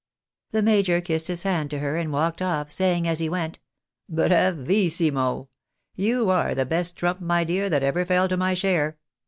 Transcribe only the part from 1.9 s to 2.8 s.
and walked off,